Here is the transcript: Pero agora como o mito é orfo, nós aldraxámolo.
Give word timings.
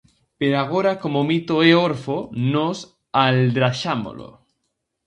Pero 0.39 0.55
agora 0.63 0.91
como 1.01 1.17
o 1.21 1.27
mito 1.31 1.55
é 1.69 1.71
orfo, 1.89 2.17
nós 2.53 2.77
aldraxámolo. 3.25 4.27